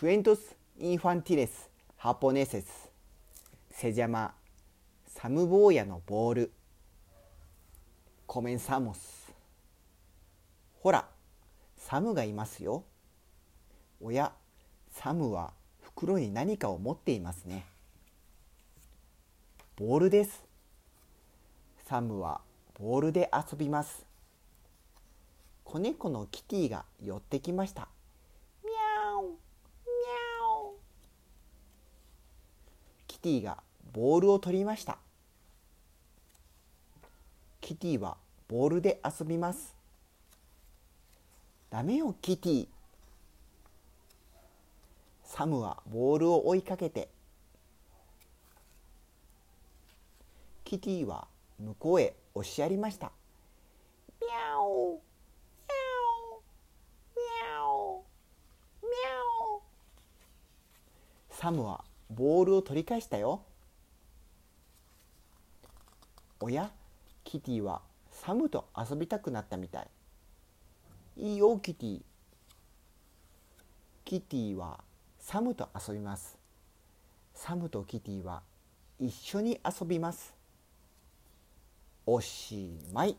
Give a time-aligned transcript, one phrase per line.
[0.00, 0.38] Cuentos
[0.78, 1.50] infantiles
[2.02, 2.64] japoneses.
[3.70, 4.32] Se llama
[5.06, 6.52] サム坊やのボール
[8.26, 8.94] Comenzamos.
[10.80, 11.06] ほら
[11.76, 12.84] サムがいますよ
[14.00, 14.32] おや
[14.90, 15.52] サムは
[15.82, 17.66] 袋に何かを持っていますね
[19.76, 20.42] ボールです
[21.84, 22.40] サムは
[22.78, 24.06] ボールで遊びます
[25.64, 27.88] 子猫のキティが寄ってきました
[28.64, 30.76] ミャオミャオ
[33.20, 33.58] キティが
[33.92, 34.96] ボールを取りました。
[37.60, 38.16] キティは
[38.48, 39.76] ボールで遊びます。
[41.68, 42.68] ダメよキティ。
[45.22, 47.10] サムはボールを追いかけて。
[50.64, 51.28] キティは
[51.58, 53.12] 向こうへ押しやりました。
[54.18, 54.94] ミャオ。
[54.94, 55.74] ミャ
[56.32, 56.42] オ。
[57.14, 58.04] ミャオ。
[58.80, 58.90] ミャ
[59.58, 59.62] オ。
[61.28, 63.42] サムはボールを取り返したよ。
[66.40, 66.70] おや
[67.24, 69.88] キティはサムと遊びたくなったみたい。
[71.16, 72.00] いいよキティ。
[74.04, 74.80] キティは
[75.18, 76.36] サムと遊びます。
[77.34, 78.42] サムとキティは
[78.98, 80.34] 一緒に遊びます。
[82.06, 83.16] おしまい。